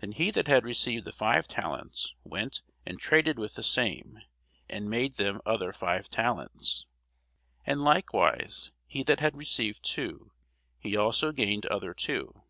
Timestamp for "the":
1.04-1.12, 3.52-3.62